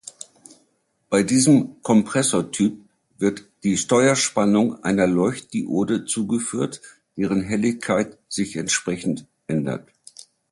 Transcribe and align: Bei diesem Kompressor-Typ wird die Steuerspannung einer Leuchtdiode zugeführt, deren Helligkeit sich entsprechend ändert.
Bei 1.11 1.21
diesem 1.21 1.79
Kompressor-Typ 1.83 2.81
wird 3.19 3.45
die 3.63 3.77
Steuerspannung 3.77 4.81
einer 4.83 5.05
Leuchtdiode 5.05 6.05
zugeführt, 6.05 6.81
deren 7.15 7.41
Helligkeit 7.43 8.17
sich 8.27 8.55
entsprechend 8.55 9.27
ändert. 9.45 9.87